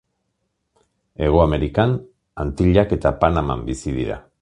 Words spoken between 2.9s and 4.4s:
eta Panaman bizi dira.